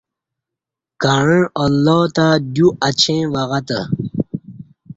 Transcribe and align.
کعں 1.01 1.41
اللہ 1.63 2.01
تہ 2.15 2.27
دیو 2.53 2.67
اڄیں 2.87 3.23
وگہ 3.33 3.59
تہ 3.67 3.79